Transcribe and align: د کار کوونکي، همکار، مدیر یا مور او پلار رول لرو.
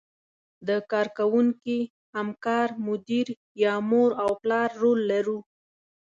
د 0.67 0.69
کار 0.91 1.07
کوونکي، 1.17 1.79
همکار، 2.15 2.67
مدیر 2.87 3.27
یا 3.63 3.73
مور 3.89 4.09
او 4.23 4.29
پلار 4.41 4.69
رول 4.81 4.99
لرو. 5.11 5.39